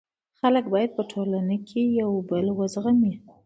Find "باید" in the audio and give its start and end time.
0.73-0.91